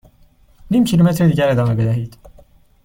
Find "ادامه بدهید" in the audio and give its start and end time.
1.49-2.17